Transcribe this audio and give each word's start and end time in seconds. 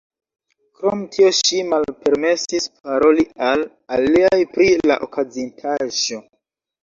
Krom 0.77 1.01
tio 1.15 1.27
ŝi 1.39 1.59
malpermesis 1.73 2.65
paroli 2.79 3.27
al 3.49 3.61
aliaj 3.99 4.41
pri 4.57 4.69
la 4.93 4.97
okazintaĵo. 5.09 6.19